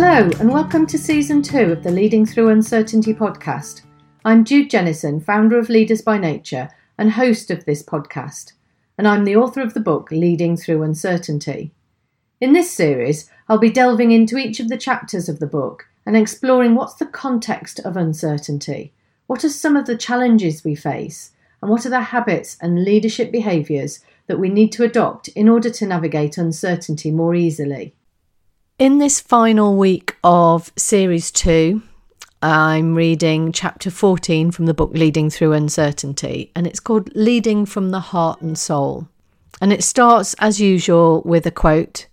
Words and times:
Hello, 0.00 0.30
and 0.38 0.52
welcome 0.52 0.86
to 0.86 0.96
season 0.96 1.42
two 1.42 1.72
of 1.72 1.82
the 1.82 1.90
Leading 1.90 2.24
Through 2.24 2.50
Uncertainty 2.50 3.12
podcast. 3.12 3.82
I'm 4.24 4.44
Jude 4.44 4.70
Jennison, 4.70 5.20
founder 5.20 5.58
of 5.58 5.68
Leaders 5.68 6.02
by 6.02 6.18
Nature 6.18 6.70
and 6.96 7.10
host 7.10 7.50
of 7.50 7.64
this 7.64 7.82
podcast, 7.82 8.52
and 8.96 9.08
I'm 9.08 9.24
the 9.24 9.34
author 9.34 9.60
of 9.60 9.74
the 9.74 9.80
book 9.80 10.12
Leading 10.12 10.56
Through 10.56 10.84
Uncertainty. 10.84 11.72
In 12.40 12.52
this 12.52 12.70
series, 12.70 13.28
I'll 13.48 13.58
be 13.58 13.70
delving 13.70 14.12
into 14.12 14.38
each 14.38 14.60
of 14.60 14.68
the 14.68 14.78
chapters 14.78 15.28
of 15.28 15.40
the 15.40 15.48
book 15.48 15.88
and 16.06 16.16
exploring 16.16 16.76
what's 16.76 16.94
the 16.94 17.04
context 17.04 17.80
of 17.80 17.96
uncertainty, 17.96 18.92
what 19.26 19.44
are 19.44 19.48
some 19.48 19.76
of 19.76 19.86
the 19.86 19.96
challenges 19.96 20.62
we 20.62 20.76
face, 20.76 21.32
and 21.60 21.72
what 21.72 21.84
are 21.84 21.90
the 21.90 22.02
habits 22.02 22.56
and 22.62 22.84
leadership 22.84 23.32
behaviours 23.32 23.98
that 24.28 24.38
we 24.38 24.48
need 24.48 24.70
to 24.70 24.84
adopt 24.84 25.26
in 25.26 25.48
order 25.48 25.70
to 25.70 25.86
navigate 25.88 26.38
uncertainty 26.38 27.10
more 27.10 27.34
easily. 27.34 27.96
In 28.78 28.98
this 28.98 29.18
final 29.18 29.74
week 29.74 30.14
of 30.22 30.70
Series 30.76 31.32
2, 31.32 31.82
I'm 32.40 32.94
reading 32.94 33.50
chapter 33.50 33.90
14 33.90 34.52
from 34.52 34.66
the 34.66 34.72
book 34.74 34.92
Leading 34.94 35.30
Through 35.30 35.54
Uncertainty, 35.54 36.52
and 36.54 36.64
it's 36.64 36.78
called 36.78 37.10
Leading 37.16 37.66
from 37.66 37.90
the 37.90 37.98
Heart 37.98 38.40
and 38.40 38.56
Soul. 38.56 39.08
And 39.60 39.72
it 39.72 39.82
starts, 39.82 40.36
as 40.38 40.60
usual, 40.60 41.22
with 41.24 41.44
a 41.44 41.50
quote 41.50 42.06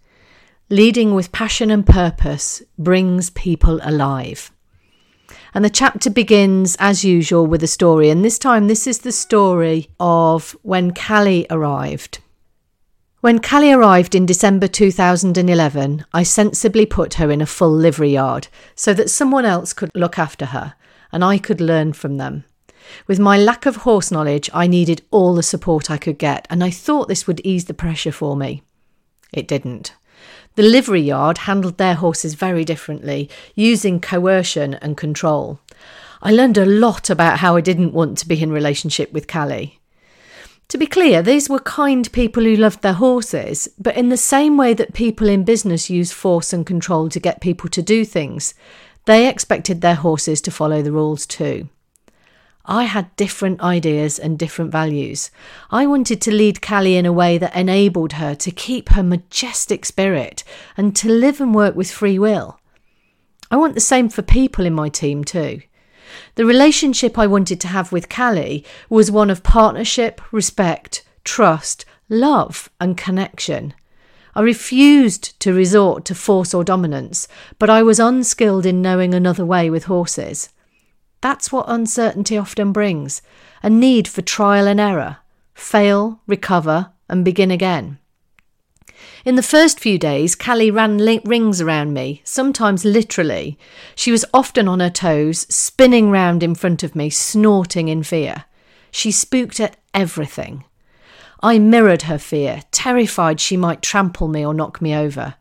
Leading 0.71 1.13
with 1.13 1.31
passion 1.31 1.69
and 1.69 1.85
purpose 1.85 2.63
brings 2.79 3.29
people 3.29 3.79
alive. 3.83 4.51
And 5.53 5.63
the 5.63 5.69
chapter 5.69 6.09
begins, 6.09 6.75
as 6.79 7.05
usual, 7.05 7.45
with 7.45 7.61
a 7.61 7.67
story. 7.67 8.09
And 8.09 8.25
this 8.25 8.39
time, 8.39 8.65
this 8.65 8.87
is 8.87 9.01
the 9.01 9.11
story 9.11 9.91
of 9.99 10.57
when 10.63 10.95
Callie 10.95 11.45
arrived. 11.51 12.21
When 13.25 13.39
Callie 13.39 13.71
arrived 13.71 14.13
in 14.13 14.27
December 14.27 14.67
2011, 14.67 16.05
I 16.13 16.21
sensibly 16.21 16.85
put 16.85 17.15
her 17.15 17.31
in 17.31 17.41
a 17.41 17.47
full 17.47 17.71
livery 17.71 18.11
yard 18.11 18.49
so 18.75 18.93
that 18.93 19.09
someone 19.09 19.45
else 19.45 19.73
could 19.73 19.89
look 19.95 20.19
after 20.19 20.45
her 20.45 20.75
and 21.11 21.23
I 21.23 21.39
could 21.39 21.59
learn 21.59 21.93
from 21.93 22.17
them. 22.17 22.43
With 23.07 23.17
my 23.17 23.35
lack 23.35 23.65
of 23.65 23.77
horse 23.77 24.11
knowledge, 24.11 24.47
I 24.53 24.67
needed 24.67 25.01
all 25.09 25.33
the 25.33 25.41
support 25.41 25.89
I 25.89 25.97
could 25.97 26.19
get, 26.19 26.45
and 26.51 26.63
I 26.63 26.69
thought 26.69 27.07
this 27.07 27.25
would 27.25 27.41
ease 27.43 27.65
the 27.65 27.73
pressure 27.73 28.11
for 28.11 28.37
me. 28.37 28.61
It 29.33 29.47
didn't. 29.47 29.95
The 30.53 30.61
livery 30.61 31.01
yard 31.01 31.39
handled 31.39 31.79
their 31.79 31.95
horses 31.95 32.35
very 32.35 32.63
differently, 32.63 33.27
using 33.55 33.99
coercion 33.99 34.75
and 34.75 34.95
control. 34.95 35.59
I 36.21 36.31
learned 36.31 36.59
a 36.59 36.65
lot 36.67 37.09
about 37.09 37.39
how 37.39 37.55
I 37.55 37.61
didn't 37.61 37.91
want 37.91 38.19
to 38.19 38.27
be 38.27 38.39
in 38.39 38.51
relationship 38.51 39.11
with 39.11 39.27
Callie. 39.27 39.79
To 40.69 40.77
be 40.79 40.87
clear, 40.87 41.21
these 41.21 41.47
were 41.47 41.59
kind 41.59 42.11
people 42.11 42.43
who 42.43 42.55
loved 42.55 42.81
their 42.81 42.93
horses, 42.93 43.67
but 43.77 43.95
in 43.95 44.09
the 44.09 44.17
same 44.17 44.57
way 44.57 44.73
that 44.73 44.93
people 44.93 45.29
in 45.29 45.43
business 45.43 45.89
use 45.89 46.11
force 46.11 46.53
and 46.53 46.65
control 46.65 47.07
to 47.09 47.19
get 47.19 47.39
people 47.39 47.69
to 47.69 47.83
do 47.83 48.03
things, 48.03 48.55
they 49.05 49.27
expected 49.27 49.81
their 49.81 49.95
horses 49.95 50.41
to 50.41 50.51
follow 50.51 50.81
the 50.81 50.91
rules 50.91 51.27
too. 51.27 51.69
I 52.65 52.85
had 52.85 53.15
different 53.15 53.61
ideas 53.61 54.17
and 54.17 54.39
different 54.39 54.71
values. 54.71 55.29
I 55.69 55.85
wanted 55.85 56.19
to 56.21 56.33
lead 56.33 56.63
Callie 56.63 56.97
in 56.97 57.05
a 57.05 57.13
way 57.13 57.37
that 57.37 57.55
enabled 57.55 58.13
her 58.13 58.33
to 58.33 58.51
keep 58.51 58.89
her 58.89 59.03
majestic 59.03 59.85
spirit 59.85 60.43
and 60.75 60.95
to 60.95 61.07
live 61.07 61.39
and 61.39 61.53
work 61.53 61.75
with 61.75 61.91
free 61.91 62.17
will. 62.17 62.59
I 63.51 63.57
want 63.57 63.75
the 63.75 63.81
same 63.81 64.09
for 64.09 64.23
people 64.23 64.65
in 64.65 64.73
my 64.73 64.89
team 64.89 65.23
too. 65.23 65.61
The 66.35 66.45
relationship 66.45 67.17
I 67.17 67.27
wanted 67.27 67.59
to 67.61 67.67
have 67.67 67.91
with 67.91 68.09
Callie 68.09 68.65
was 68.89 69.11
one 69.11 69.29
of 69.29 69.43
partnership, 69.43 70.21
respect, 70.31 71.03
trust, 71.23 71.85
love, 72.09 72.69
and 72.79 72.97
connection. 72.97 73.73
I 74.35 74.41
refused 74.41 75.39
to 75.39 75.53
resort 75.53 76.03
to 76.05 76.15
force 76.15 76.53
or 76.53 76.63
dominance, 76.63 77.27
but 77.57 77.69
I 77.69 77.83
was 77.83 77.99
unskilled 77.99 78.65
in 78.65 78.81
knowing 78.81 79.13
another 79.13 79.45
way 79.45 79.69
with 79.69 79.85
horses. 79.85 80.49
That's 81.21 81.51
what 81.51 81.65
uncertainty 81.67 82.37
often 82.37 82.71
brings 82.71 83.21
a 83.63 83.69
need 83.69 84.07
for 84.07 84.21
trial 84.21 84.67
and 84.67 84.79
error, 84.79 85.17
fail, 85.53 86.19
recover, 86.27 86.91
and 87.09 87.25
begin 87.25 87.49
again. 87.49 87.97
In 89.23 89.35
the 89.35 89.43
first 89.43 89.79
few 89.79 89.97
days, 89.97 90.35
Callie 90.35 90.71
ran 90.71 90.97
rings 91.25 91.61
around 91.61 91.93
me, 91.93 92.21
sometimes 92.23 92.85
literally. 92.85 93.57
She 93.95 94.11
was 94.11 94.25
often 94.33 94.67
on 94.67 94.79
her 94.79 94.89
toes, 94.89 95.47
spinning 95.49 96.11
round 96.11 96.43
in 96.43 96.55
front 96.55 96.83
of 96.83 96.95
me, 96.95 97.09
snorting 97.09 97.87
in 97.87 98.03
fear. 98.03 98.45
She 98.91 99.11
spooked 99.11 99.59
at 99.59 99.77
everything. 99.93 100.63
I 101.41 101.59
mirrored 101.59 102.03
her 102.03 102.17
fear, 102.17 102.61
terrified 102.71 103.39
she 103.39 103.57
might 103.57 103.81
trample 103.81 104.27
me 104.27 104.45
or 104.45 104.53
knock 104.53 104.81
me 104.81 104.95
over. 104.95 105.35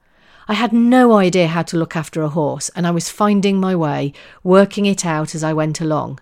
I 0.48 0.54
had 0.54 0.72
no 0.72 1.14
idea 1.14 1.48
how 1.48 1.62
to 1.62 1.78
look 1.78 1.96
after 1.96 2.22
a 2.22 2.28
horse, 2.28 2.68
and 2.70 2.86
I 2.86 2.90
was 2.90 3.08
finding 3.08 3.58
my 3.58 3.74
way, 3.74 4.12
working 4.42 4.84
it 4.86 5.06
out 5.06 5.34
as 5.34 5.42
I 5.42 5.52
went 5.52 5.80
along. 5.80 6.20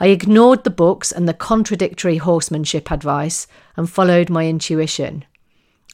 I 0.00 0.06
ignored 0.06 0.64
the 0.64 0.70
books 0.70 1.12
and 1.12 1.28
the 1.28 1.34
contradictory 1.34 2.16
horsemanship 2.16 2.90
advice 2.90 3.46
and 3.76 3.88
followed 3.88 4.30
my 4.30 4.48
intuition. 4.48 5.24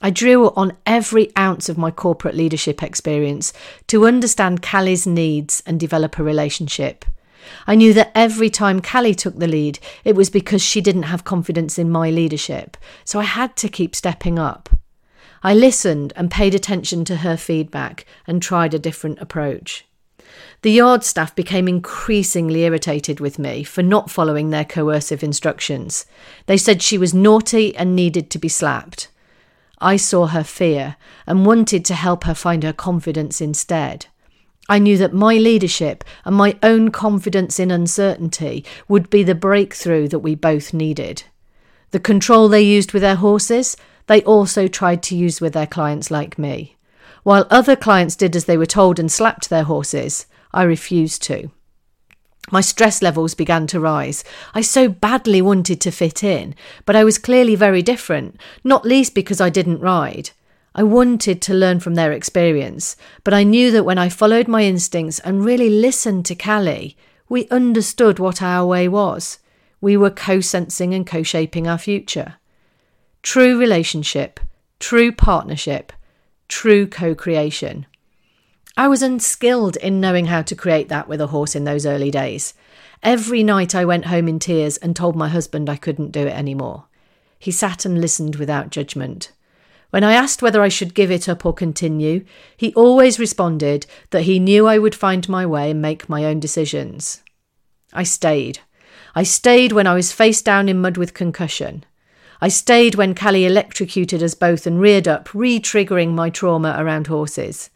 I 0.00 0.10
drew 0.10 0.50
on 0.50 0.76
every 0.86 1.36
ounce 1.36 1.68
of 1.68 1.76
my 1.76 1.90
corporate 1.90 2.36
leadership 2.36 2.82
experience 2.82 3.52
to 3.88 4.06
understand 4.06 4.62
Callie's 4.62 5.06
needs 5.06 5.62
and 5.66 5.80
develop 5.80 6.18
a 6.18 6.22
relationship. 6.22 7.04
I 7.66 7.74
knew 7.74 7.92
that 7.94 8.12
every 8.14 8.50
time 8.50 8.80
Callie 8.80 9.14
took 9.14 9.38
the 9.38 9.48
lead, 9.48 9.78
it 10.04 10.14
was 10.14 10.30
because 10.30 10.62
she 10.62 10.80
didn't 10.80 11.04
have 11.04 11.24
confidence 11.24 11.78
in 11.78 11.90
my 11.90 12.10
leadership, 12.10 12.76
so 13.04 13.18
I 13.18 13.24
had 13.24 13.56
to 13.56 13.68
keep 13.68 13.96
stepping 13.96 14.38
up. 14.38 14.68
I 15.42 15.54
listened 15.54 16.12
and 16.14 16.30
paid 16.30 16.54
attention 16.54 17.04
to 17.06 17.16
her 17.16 17.36
feedback 17.36 18.04
and 18.26 18.42
tried 18.42 18.74
a 18.74 18.78
different 18.78 19.20
approach. 19.20 19.84
The 20.62 20.72
yard 20.72 21.04
staff 21.04 21.34
became 21.34 21.68
increasingly 21.68 22.62
irritated 22.62 23.18
with 23.18 23.38
me 23.38 23.64
for 23.64 23.82
not 23.82 24.10
following 24.10 24.50
their 24.50 24.64
coercive 24.64 25.22
instructions. 25.22 26.06
They 26.46 26.56
said 26.56 26.82
she 26.82 26.98
was 26.98 27.14
naughty 27.14 27.74
and 27.76 27.96
needed 27.96 28.30
to 28.30 28.38
be 28.38 28.48
slapped. 28.48 29.08
I 29.80 29.96
saw 29.96 30.26
her 30.26 30.44
fear 30.44 30.96
and 31.26 31.46
wanted 31.46 31.84
to 31.86 31.94
help 31.94 32.24
her 32.24 32.34
find 32.34 32.62
her 32.62 32.72
confidence 32.72 33.40
instead. 33.40 34.06
I 34.68 34.78
knew 34.78 34.98
that 34.98 35.14
my 35.14 35.36
leadership 35.36 36.04
and 36.24 36.36
my 36.36 36.58
own 36.62 36.90
confidence 36.90 37.58
in 37.58 37.70
uncertainty 37.70 38.64
would 38.86 39.08
be 39.08 39.22
the 39.22 39.34
breakthrough 39.34 40.08
that 40.08 40.18
we 40.18 40.34
both 40.34 40.74
needed. 40.74 41.22
The 41.90 42.00
control 42.00 42.48
they 42.48 42.62
used 42.62 42.92
with 42.92 43.02
their 43.02 43.16
horses, 43.16 43.76
they 44.08 44.22
also 44.24 44.68
tried 44.68 45.02
to 45.04 45.16
use 45.16 45.40
with 45.40 45.54
their 45.54 45.66
clients 45.66 46.10
like 46.10 46.38
me. 46.38 46.76
While 47.22 47.46
other 47.50 47.76
clients 47.76 48.14
did 48.14 48.36
as 48.36 48.44
they 48.44 48.58
were 48.58 48.66
told 48.66 48.98
and 48.98 49.10
slapped 49.10 49.48
their 49.48 49.64
horses, 49.64 50.26
I 50.52 50.64
refused 50.64 51.22
to. 51.24 51.50
My 52.50 52.60
stress 52.60 53.02
levels 53.02 53.34
began 53.34 53.66
to 53.68 53.80
rise. 53.80 54.24
I 54.54 54.62
so 54.62 54.88
badly 54.88 55.42
wanted 55.42 55.80
to 55.82 55.90
fit 55.90 56.24
in, 56.24 56.54
but 56.86 56.96
I 56.96 57.04
was 57.04 57.18
clearly 57.18 57.54
very 57.54 57.82
different, 57.82 58.40
not 58.64 58.84
least 58.84 59.14
because 59.14 59.40
I 59.40 59.50
didn't 59.50 59.80
ride. 59.80 60.30
I 60.74 60.82
wanted 60.82 61.42
to 61.42 61.54
learn 61.54 61.80
from 61.80 61.94
their 61.94 62.12
experience, 62.12 62.96
but 63.24 63.34
I 63.34 63.42
knew 63.42 63.70
that 63.72 63.84
when 63.84 63.98
I 63.98 64.08
followed 64.08 64.48
my 64.48 64.62
instincts 64.62 65.18
and 65.20 65.44
really 65.44 65.70
listened 65.70 66.24
to 66.26 66.34
Callie, 66.34 66.96
we 67.28 67.48
understood 67.48 68.18
what 68.18 68.40
our 68.40 68.64
way 68.64 68.88
was. 68.88 69.38
We 69.80 69.96
were 69.96 70.10
co 70.10 70.40
sensing 70.40 70.94
and 70.94 71.06
co 71.06 71.22
shaping 71.22 71.66
our 71.66 71.78
future. 71.78 72.36
True 73.22 73.58
relationship, 73.58 74.40
true 74.78 75.12
partnership, 75.12 75.92
true 76.48 76.86
co 76.86 77.14
creation. 77.14 77.86
I 78.78 78.86
was 78.86 79.02
unskilled 79.02 79.74
in 79.78 80.00
knowing 80.00 80.26
how 80.26 80.42
to 80.42 80.54
create 80.54 80.88
that 80.88 81.08
with 81.08 81.20
a 81.20 81.26
horse 81.26 81.56
in 81.56 81.64
those 81.64 81.84
early 81.84 82.12
days. 82.12 82.54
Every 83.02 83.42
night 83.42 83.74
I 83.74 83.84
went 83.84 84.04
home 84.04 84.28
in 84.28 84.38
tears 84.38 84.76
and 84.76 84.94
told 84.94 85.16
my 85.16 85.28
husband 85.28 85.68
I 85.68 85.74
couldn't 85.74 86.12
do 86.12 86.28
it 86.28 86.32
anymore. 86.32 86.84
He 87.40 87.50
sat 87.50 87.84
and 87.84 88.00
listened 88.00 88.36
without 88.36 88.70
judgment. 88.70 89.32
When 89.90 90.04
I 90.04 90.12
asked 90.12 90.42
whether 90.42 90.62
I 90.62 90.68
should 90.68 90.94
give 90.94 91.10
it 91.10 91.28
up 91.28 91.44
or 91.44 91.52
continue, 91.52 92.24
he 92.56 92.72
always 92.74 93.18
responded 93.18 93.84
that 94.10 94.22
he 94.22 94.38
knew 94.38 94.68
I 94.68 94.78
would 94.78 94.94
find 94.94 95.28
my 95.28 95.44
way 95.44 95.72
and 95.72 95.82
make 95.82 96.08
my 96.08 96.24
own 96.24 96.38
decisions. 96.38 97.24
I 97.92 98.04
stayed. 98.04 98.60
I 99.12 99.24
stayed 99.24 99.72
when 99.72 99.88
I 99.88 99.94
was 99.94 100.12
face 100.12 100.40
down 100.40 100.68
in 100.68 100.80
mud 100.80 100.96
with 100.96 101.14
concussion. 101.14 101.84
I 102.40 102.46
stayed 102.46 102.94
when 102.94 103.16
Callie 103.16 103.44
electrocuted 103.44 104.22
us 104.22 104.36
both 104.36 104.68
and 104.68 104.80
reared 104.80 105.08
up, 105.08 105.34
re 105.34 105.58
triggering 105.58 106.12
my 106.12 106.30
trauma 106.30 106.76
around 106.78 107.08
horses. 107.08 107.70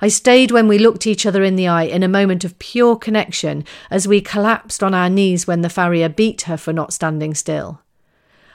I 0.00 0.08
stayed 0.08 0.52
when 0.52 0.68
we 0.68 0.78
looked 0.78 1.06
each 1.06 1.26
other 1.26 1.42
in 1.42 1.56
the 1.56 1.66
eye 1.66 1.84
in 1.84 2.02
a 2.02 2.08
moment 2.08 2.44
of 2.44 2.58
pure 2.58 2.96
connection 2.96 3.64
as 3.90 4.06
we 4.06 4.20
collapsed 4.20 4.82
on 4.82 4.94
our 4.94 5.10
knees 5.10 5.46
when 5.46 5.62
the 5.62 5.68
farrier 5.68 6.08
beat 6.08 6.42
her 6.42 6.56
for 6.56 6.72
not 6.72 6.92
standing 6.92 7.34
still. 7.34 7.80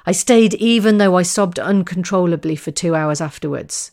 I 0.06 0.14
stayed 0.14 0.54
even 0.56 0.98
though 0.98 1.16
I 1.16 1.24
sobbed 1.24 1.60
uncontrollably 1.60 2.56
for 2.56 2.72
two 2.72 2.96
hours 2.96 3.20
afterwards. 3.20 3.92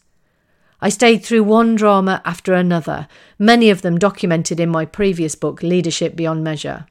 I 0.81 0.89
stayed 0.89 1.25
through 1.25 1.45
one 1.45 1.75
drama 1.75 2.23
after 2.25 2.55
another, 2.55 3.07
many 3.39 3.69
of 3.69 3.83
them 3.83 3.99
documented 3.99 4.61
in 4.61 4.71
my 4.71 4.85
previous 4.85 5.35
book, 5.35 5.63
Leadership 5.63 6.17
Beyond 6.17 6.43
Measure. 6.43 6.87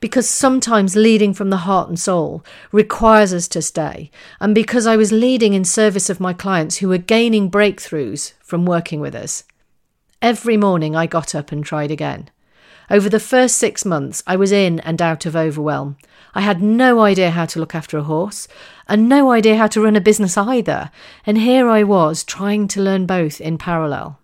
Because 0.00 0.28
sometimes 0.28 0.96
leading 0.96 1.32
from 1.32 1.50
the 1.50 1.58
heart 1.58 1.88
and 1.88 1.98
soul 1.98 2.44
requires 2.72 3.32
us 3.32 3.48
to 3.48 3.62
stay, 3.62 4.10
and 4.40 4.54
because 4.54 4.86
I 4.86 4.96
was 4.96 5.12
leading 5.12 5.54
in 5.54 5.64
service 5.64 6.10
of 6.10 6.20
my 6.20 6.32
clients 6.32 6.78
who 6.78 6.88
were 6.88 6.98
gaining 6.98 7.50
breakthroughs 7.50 8.32
from 8.40 8.66
working 8.66 9.00
with 9.00 9.14
us. 9.14 9.44
Every 10.22 10.56
morning 10.56 10.96
I 10.96 11.06
got 11.06 11.34
up 11.34 11.52
and 11.52 11.64
tried 11.64 11.90
again. 11.90 12.30
Over 12.90 13.08
the 13.08 13.20
first 13.20 13.58
six 13.58 13.84
months, 13.84 14.22
I 14.26 14.36
was 14.36 14.52
in 14.52 14.80
and 14.80 15.02
out 15.02 15.26
of 15.26 15.36
overwhelm. 15.36 15.96
I 16.34 16.40
had 16.40 16.62
no 16.62 17.00
idea 17.00 17.32
how 17.32 17.44
to 17.46 17.58
look 17.58 17.74
after 17.74 17.98
a 17.98 18.02
horse 18.04 18.48
and 18.88 19.08
no 19.08 19.30
idea 19.30 19.56
how 19.56 19.66
to 19.68 19.80
run 19.80 19.96
a 19.96 20.00
business 20.00 20.36
either. 20.38 20.90
And 21.26 21.38
here 21.38 21.68
I 21.68 21.82
was 21.82 22.24
trying 22.24 22.68
to 22.68 22.80
learn 22.80 23.04
both 23.04 23.40
in 23.40 23.58
parallel. 23.58 24.18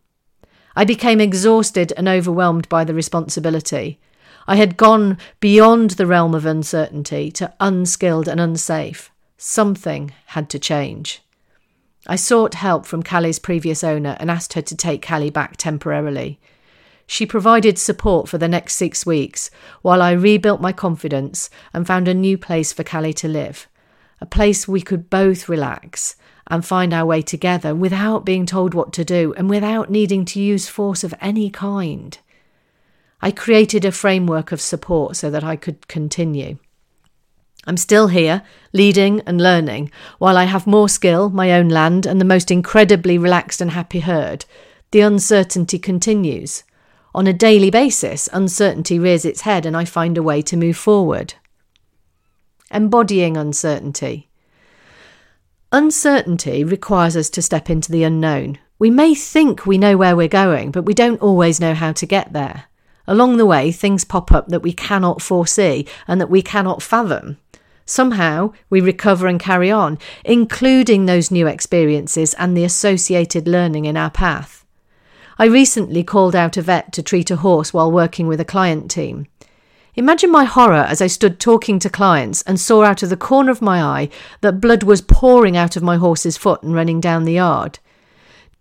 I 0.74 0.84
became 0.84 1.20
exhausted 1.20 1.92
and 1.96 2.08
overwhelmed 2.08 2.68
by 2.68 2.84
the 2.84 2.94
responsibility. 2.94 4.00
I 4.46 4.56
had 4.56 4.76
gone 4.76 5.18
beyond 5.40 5.90
the 5.90 6.06
realm 6.06 6.34
of 6.34 6.46
uncertainty 6.46 7.30
to 7.32 7.52
unskilled 7.60 8.28
and 8.28 8.40
unsafe. 8.40 9.10
Something 9.36 10.12
had 10.26 10.48
to 10.50 10.58
change. 10.58 11.22
I 12.06 12.16
sought 12.16 12.54
help 12.54 12.84
from 12.84 13.02
Callie's 13.02 13.38
previous 13.38 13.84
owner 13.84 14.16
and 14.18 14.30
asked 14.30 14.54
her 14.54 14.62
to 14.62 14.76
take 14.76 15.06
Callie 15.06 15.30
back 15.30 15.56
temporarily. 15.56 16.40
She 17.06 17.26
provided 17.26 17.78
support 17.78 18.28
for 18.28 18.38
the 18.38 18.48
next 18.48 18.74
six 18.74 19.06
weeks 19.06 19.50
while 19.82 20.02
I 20.02 20.12
rebuilt 20.12 20.60
my 20.60 20.72
confidence 20.72 21.48
and 21.72 21.86
found 21.86 22.08
a 22.08 22.14
new 22.14 22.36
place 22.36 22.72
for 22.72 22.84
Callie 22.84 23.12
to 23.14 23.28
live, 23.28 23.68
a 24.20 24.26
place 24.26 24.66
we 24.66 24.80
could 24.80 25.10
both 25.10 25.48
relax 25.48 26.16
and 26.48 26.64
find 26.64 26.92
our 26.92 27.06
way 27.06 27.22
together 27.22 27.74
without 27.74 28.24
being 28.24 28.46
told 28.46 28.74
what 28.74 28.92
to 28.94 29.04
do 29.04 29.32
and 29.36 29.48
without 29.48 29.90
needing 29.90 30.24
to 30.24 30.40
use 30.40 30.68
force 30.68 31.04
of 31.04 31.14
any 31.20 31.50
kind. 31.50 32.18
I 33.20 33.30
created 33.30 33.84
a 33.84 33.92
framework 33.92 34.50
of 34.50 34.60
support 34.60 35.16
so 35.16 35.30
that 35.30 35.44
I 35.44 35.54
could 35.54 35.86
continue. 35.86 36.58
I'm 37.64 37.76
still 37.76 38.08
here, 38.08 38.42
leading 38.72 39.20
and 39.20 39.40
learning, 39.40 39.92
while 40.18 40.36
I 40.36 40.44
have 40.44 40.66
more 40.66 40.88
skill, 40.88 41.30
my 41.30 41.52
own 41.52 41.68
land, 41.68 42.06
and 42.06 42.20
the 42.20 42.24
most 42.24 42.50
incredibly 42.50 43.18
relaxed 43.18 43.60
and 43.60 43.70
happy 43.70 44.00
herd. 44.00 44.44
The 44.90 45.00
uncertainty 45.00 45.78
continues. 45.78 46.64
On 47.14 47.26
a 47.26 47.32
daily 47.32 47.70
basis, 47.70 48.28
uncertainty 48.32 48.98
rears 48.98 49.24
its 49.24 49.42
head, 49.42 49.64
and 49.64 49.76
I 49.76 49.84
find 49.84 50.18
a 50.18 50.22
way 50.22 50.42
to 50.42 50.56
move 50.56 50.76
forward. 50.76 51.34
Embodying 52.70 53.36
uncertainty. 53.36 54.28
Uncertainty 55.70 56.64
requires 56.64 57.16
us 57.16 57.30
to 57.30 57.42
step 57.42 57.70
into 57.70 57.92
the 57.92 58.02
unknown. 58.02 58.58
We 58.78 58.90
may 58.90 59.14
think 59.14 59.66
we 59.66 59.78
know 59.78 59.96
where 59.96 60.16
we're 60.16 60.26
going, 60.26 60.72
but 60.72 60.84
we 60.84 60.94
don't 60.94 61.22
always 61.22 61.60
know 61.60 61.74
how 61.74 61.92
to 61.92 62.06
get 62.06 62.32
there. 62.32 62.64
Along 63.06 63.36
the 63.36 63.46
way, 63.46 63.72
things 63.72 64.04
pop 64.04 64.32
up 64.32 64.48
that 64.48 64.62
we 64.62 64.72
cannot 64.72 65.22
foresee 65.22 65.86
and 66.08 66.20
that 66.20 66.30
we 66.30 66.42
cannot 66.42 66.82
fathom. 66.82 67.38
Somehow, 67.84 68.52
we 68.70 68.80
recover 68.80 69.26
and 69.26 69.40
carry 69.40 69.70
on, 69.70 69.98
including 70.24 71.06
those 71.06 71.30
new 71.30 71.46
experiences 71.46 72.34
and 72.34 72.56
the 72.56 72.64
associated 72.64 73.48
learning 73.48 73.84
in 73.84 73.96
our 73.96 74.10
path. 74.10 74.64
I 75.38 75.46
recently 75.46 76.04
called 76.04 76.36
out 76.36 76.56
a 76.56 76.62
vet 76.62 76.92
to 76.92 77.02
treat 77.02 77.30
a 77.30 77.36
horse 77.36 77.72
while 77.72 77.90
working 77.90 78.26
with 78.26 78.40
a 78.40 78.44
client 78.44 78.90
team. 78.90 79.26
Imagine 79.94 80.30
my 80.30 80.44
horror 80.44 80.86
as 80.88 81.02
I 81.02 81.06
stood 81.06 81.38
talking 81.38 81.78
to 81.80 81.90
clients 81.90 82.42
and 82.42 82.58
saw 82.58 82.82
out 82.82 83.02
of 83.02 83.10
the 83.10 83.16
corner 83.16 83.50
of 83.50 83.60
my 83.60 83.82
eye 83.82 84.08
that 84.40 84.60
blood 84.60 84.84
was 84.84 85.02
pouring 85.02 85.56
out 85.56 85.76
of 85.76 85.82
my 85.82 85.96
horse's 85.96 86.36
foot 86.38 86.62
and 86.62 86.74
running 86.74 87.00
down 87.00 87.24
the 87.24 87.34
yard. 87.34 87.78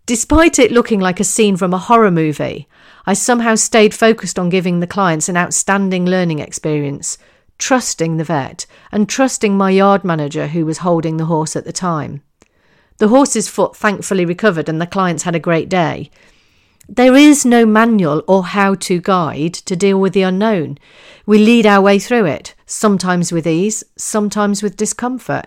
Despite 0.04 0.58
it 0.58 0.72
looking 0.72 1.00
like 1.00 1.20
a 1.20 1.24
scene 1.24 1.56
from 1.56 1.72
a 1.72 1.78
horror 1.78 2.10
movie, 2.10 2.68
I 3.06 3.14
somehow 3.14 3.54
stayed 3.54 3.94
focused 3.94 4.38
on 4.38 4.50
giving 4.50 4.80
the 4.80 4.86
clients 4.86 5.28
an 5.28 5.36
outstanding 5.36 6.04
learning 6.04 6.40
experience, 6.40 7.16
trusting 7.62 8.16
the 8.16 8.24
vet 8.24 8.66
and 8.90 9.08
trusting 9.08 9.56
my 9.56 9.70
yard 9.70 10.02
manager 10.02 10.48
who 10.48 10.66
was 10.66 10.78
holding 10.78 11.16
the 11.16 11.26
horse 11.26 11.54
at 11.54 11.64
the 11.64 11.72
time. 11.72 12.20
The 12.98 13.06
horse's 13.06 13.48
foot 13.48 13.76
thankfully 13.76 14.24
recovered 14.24 14.68
and 14.68 14.80
the 14.80 14.86
clients 14.86 15.22
had 15.22 15.36
a 15.36 15.46
great 15.48 15.68
day. 15.68 16.10
There 16.88 17.14
is 17.14 17.46
no 17.46 17.64
manual 17.64 18.24
or 18.26 18.46
how 18.46 18.74
to 18.74 19.00
guide 19.00 19.54
to 19.54 19.76
deal 19.76 20.00
with 20.00 20.12
the 20.12 20.22
unknown. 20.22 20.76
We 21.24 21.38
lead 21.38 21.64
our 21.64 21.80
way 21.80 22.00
through 22.00 22.26
it, 22.26 22.56
sometimes 22.66 23.30
with 23.30 23.46
ease, 23.46 23.84
sometimes 23.96 24.60
with 24.60 24.76
discomfort. 24.76 25.46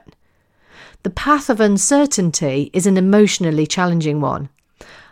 The 1.04 1.10
path 1.10 1.50
of 1.50 1.60
uncertainty 1.60 2.72
is 2.72 2.88
an 2.88 2.96
emotionally 2.96 3.68
challenging 3.68 4.22
one. 4.22 4.48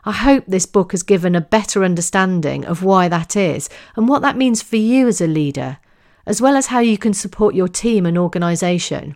I 0.05 0.13
hope 0.13 0.45
this 0.47 0.65
book 0.65 0.93
has 0.93 1.03
given 1.03 1.35
a 1.35 1.41
better 1.41 1.83
understanding 1.83 2.63
of 2.63 2.81
why 2.81 3.09
that 3.09 3.35
is 3.35 3.69
and 3.97 4.07
what 4.07 4.21
that 4.21 4.37
means 4.37 4.61
for 4.61 4.77
you 4.77 5.09
as 5.09 5.19
a 5.19 5.27
leader, 5.27 5.79
as 6.25 6.41
well 6.41 6.55
as 6.55 6.67
how 6.67 6.79
you 6.79 6.97
can 6.97 7.13
support 7.13 7.55
your 7.55 7.67
team 7.67 8.05
and 8.05 8.17
organisation. 8.17 9.15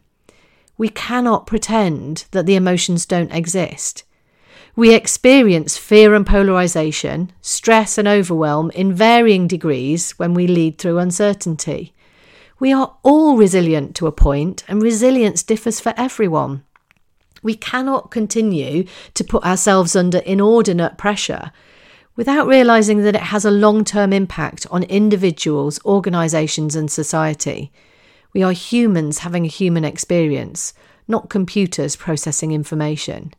We 0.78 0.90
cannot 0.90 1.48
pretend 1.48 2.26
that 2.32 2.46
the 2.46 2.56
emotions 2.56 3.06
don't 3.06 3.34
exist. 3.34 4.04
We 4.76 4.94
experience 4.94 5.76
fear 5.76 6.14
and 6.14 6.26
polarization, 6.26 7.32
stress 7.42 7.98
and 7.98 8.08
overwhelm 8.08 8.70
in 8.72 8.94
varying 8.94 9.48
degrees 9.48 10.12
when 10.20 10.36
we 10.36 10.46
lead 10.46 10.78
through 10.78 11.00
uncertainty. 11.00 11.96
We 12.60 12.72
are 12.74 12.96
all 13.02 13.38
resilient 13.38 13.96
to 13.96 14.08
a 14.08 14.12
point, 14.12 14.64
and 14.68 14.82
resilience 14.82 15.42
differs 15.42 15.80
for 15.80 15.94
everyone. 15.98 16.64
We 17.42 17.56
cannot 17.56 18.12
continue 18.12 18.86
to 19.14 19.24
put 19.24 19.44
ourselves 19.44 19.96
under 19.96 20.20
inordinate 20.20 20.98
pressure 20.98 21.52
without 22.18 22.48
realizing 22.48 23.04
that 23.04 23.16
it 23.16 23.22
has 23.22 23.46
a 23.46 23.52
long 23.52 23.86
term 23.86 24.12
impact 24.12 24.68
on 24.70 24.84
individuals, 24.84 25.80
organizations, 25.86 26.76
and 26.76 26.92
society. 26.92 27.72
We 28.34 28.44
are 28.44 28.52
humans 28.52 29.20
having 29.20 29.46
a 29.46 29.50
human 29.50 29.86
experience, 29.86 30.74
not 31.08 31.30
computers 31.30 31.96
processing 31.96 32.52
information. 32.52 33.34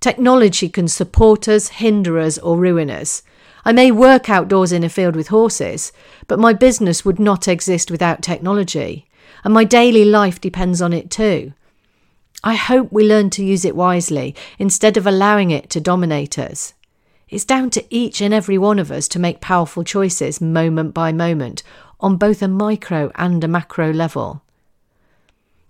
Technology 0.00 0.68
can 0.68 0.88
support 0.88 1.46
us, 1.46 1.68
hinder 1.68 2.18
us, 2.18 2.38
or 2.38 2.58
ruin 2.58 2.90
us. 2.90 3.22
I 3.64 3.72
may 3.72 3.92
work 3.92 4.28
outdoors 4.28 4.72
in 4.72 4.82
a 4.82 4.88
field 4.88 5.14
with 5.14 5.28
horses, 5.28 5.92
but 6.26 6.40
my 6.40 6.52
business 6.52 7.04
would 7.04 7.20
not 7.20 7.46
exist 7.46 7.90
without 7.90 8.20
technology, 8.20 9.06
and 9.44 9.54
my 9.54 9.62
daily 9.62 10.04
life 10.04 10.40
depends 10.40 10.82
on 10.82 10.92
it 10.92 11.10
too. 11.10 11.52
I 12.42 12.56
hope 12.56 12.90
we 12.90 13.06
learn 13.06 13.30
to 13.30 13.44
use 13.44 13.64
it 13.64 13.76
wisely 13.76 14.34
instead 14.58 14.96
of 14.96 15.06
allowing 15.06 15.52
it 15.52 15.70
to 15.70 15.80
dominate 15.80 16.38
us. 16.38 16.74
It's 17.32 17.46
down 17.46 17.70
to 17.70 17.84
each 17.88 18.20
and 18.20 18.34
every 18.34 18.58
one 18.58 18.78
of 18.78 18.90
us 18.90 19.08
to 19.08 19.18
make 19.18 19.40
powerful 19.40 19.84
choices 19.84 20.42
moment 20.42 20.92
by 20.92 21.12
moment 21.12 21.62
on 21.98 22.18
both 22.18 22.42
a 22.42 22.46
micro 22.46 23.10
and 23.14 23.42
a 23.42 23.48
macro 23.48 23.90
level. 23.90 24.42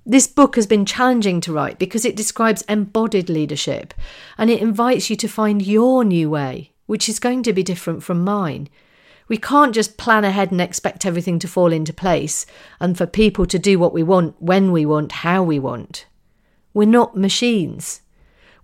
This 0.04 0.26
book 0.26 0.56
has 0.56 0.66
been 0.66 0.84
challenging 0.84 1.40
to 1.42 1.52
write 1.52 1.78
because 1.78 2.04
it 2.04 2.16
describes 2.16 2.62
embodied 2.62 3.28
leadership 3.28 3.94
and 4.36 4.50
it 4.50 4.60
invites 4.60 5.08
you 5.08 5.14
to 5.14 5.28
find 5.28 5.64
your 5.64 6.02
new 6.02 6.28
way, 6.28 6.72
which 6.86 7.08
is 7.08 7.20
going 7.20 7.44
to 7.44 7.52
be 7.52 7.62
different 7.62 8.02
from 8.02 8.24
mine. 8.24 8.68
We 9.28 9.36
can't 9.36 9.72
just 9.72 9.96
plan 9.96 10.24
ahead 10.24 10.50
and 10.50 10.60
expect 10.60 11.06
everything 11.06 11.38
to 11.38 11.46
fall 11.46 11.72
into 11.72 11.92
place 11.92 12.44
and 12.80 12.98
for 12.98 13.06
people 13.06 13.46
to 13.46 13.58
do 13.60 13.78
what 13.78 13.94
we 13.94 14.02
want, 14.02 14.34
when 14.42 14.72
we 14.72 14.84
want, 14.84 15.12
how 15.12 15.44
we 15.44 15.60
want. 15.60 16.06
We're 16.74 16.88
not 16.88 17.16
machines. 17.16 18.01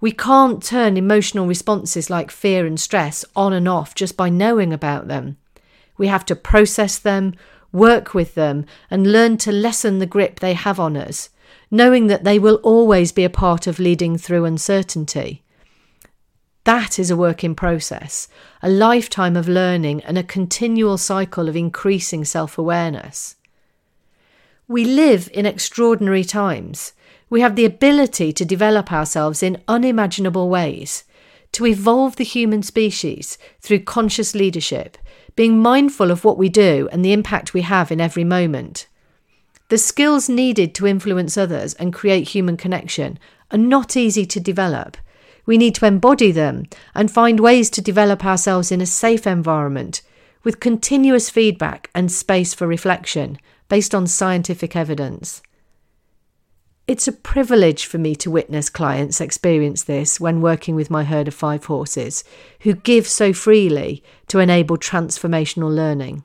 We 0.01 0.13
can't 0.13 0.63
turn 0.63 0.97
emotional 0.97 1.47
responses 1.47 2.09
like 2.09 2.31
fear 2.31 2.67
and 2.67 2.79
stress 2.79 3.25
on 3.35 3.53
and 3.53 3.69
off 3.69 3.95
just 3.95 4.17
by 4.17 4.29
knowing 4.29 4.73
about 4.73 5.09
them. 5.09 5.37
We 5.97 6.07
have 6.07 6.25
to 6.27 6.37
process 6.37 6.99
them, 6.99 7.35
work 7.73 8.15
with 8.15 8.35
them, 8.35 8.65
and 8.91 9.13
learn 9.13 9.39
to 9.39 9.53
lessen 9.53 9.99
the 9.99 10.07
grip 10.07 10.39
they 10.39 10.55
have 10.55 10.79
on 10.79 10.97
us, 10.97 11.31
knowing 11.71 12.07
that 12.07 12.23
they 12.23 12.39
will 12.39 12.57
always 12.57 13.11
be 13.11 13.25
a 13.25 13.31
part 13.31 13.67
of 13.67 13.81
leading 13.81 14.17
through 14.17 14.45
uncertainty. 14.45 15.43
That 16.63 16.99
is 16.99 17.11
a 17.11 17.17
work 17.17 17.43
in 17.43 17.55
process, 17.55 18.29
a 18.63 18.69
lifetime 18.69 19.37
of 19.37 19.49
learning, 19.49 20.03
and 20.03 20.17
a 20.17 20.23
continual 20.23 20.99
cycle 20.99 21.49
of 21.49 21.57
increasing 21.57 22.25
self 22.25 22.57
awareness. 22.57 23.37
We 24.69 24.85
live 24.85 25.31
in 25.33 25.47
extraordinary 25.47 26.25
times. 26.25 26.93
We 27.31 27.41
have 27.41 27.57
the 27.57 27.65
ability 27.65 28.33
to 28.33 28.45
develop 28.45 28.93
ourselves 28.93 29.43
in 29.43 29.63
unimaginable 29.69 30.49
ways, 30.49 31.05
to 31.53 31.67
evolve 31.67 32.17
the 32.17 32.25
human 32.25 32.63
species 32.63 33.39
through 33.61 33.81
conscious 33.81 34.35
leadership, 34.35 34.97
being 35.37 35.59
mindful 35.59 36.11
of 36.11 36.25
what 36.25 36.39
we 36.39 36.49
do 36.49 36.89
and 36.91 37.05
the 37.05 37.13
impact 37.13 37.55
we 37.55 37.63
have 37.63 37.93
in 37.93 38.01
every 38.01 38.25
moment. 38.25 38.87
The 39.69 39.79
skills 39.79 40.29
needed 40.29 40.75
to 40.75 40.87
influence 40.87 41.37
others 41.37 41.75
and 41.75 41.93
create 41.93 42.29
human 42.29 42.57
connection 42.57 43.19
are 43.51 43.59
not 43.59 43.97
easy 43.97 44.25
to 44.25 44.41
develop. 44.41 44.97
We 45.45 45.59
need 45.59 45.75
to 45.77 45.87
embody 45.87 46.33
them 46.33 46.65
and 46.95 47.11
find 47.11 47.41
ways 47.41 47.69
to 47.71 47.83
develop 47.83 48.25
ourselves 48.25 48.73
in 48.73 48.81
a 48.81 48.87
safe 48.87 49.27
environment 49.27 50.01
with 50.43 50.61
continuous 50.61 51.29
feedback 51.29 51.91
and 51.95 52.11
space 52.11 52.55
for 52.55 52.67
reflection 52.67 53.39
based 53.69 53.95
on 53.95 54.07
scientific 54.07 54.75
evidence. 54.75 55.43
It's 56.89 57.07
a 57.07 57.13
privilege 57.13 57.85
for 57.85 57.99
me 57.99 58.17
to 58.17 58.31
witness 58.31 58.71
clients 58.71 59.21
experience 59.21 59.83
this 59.83 60.19
when 60.19 60.41
working 60.41 60.75
with 60.75 60.89
my 60.89 61.05
herd 61.05 61.29
of 61.29 61.35
five 61.35 61.67
horses, 61.67 62.25
who 62.61 62.73
give 62.73 63.07
so 63.07 63.35
freely 63.35 64.03
to 64.29 64.39
enable 64.39 64.79
transformational 64.79 65.71
learning. 65.71 66.25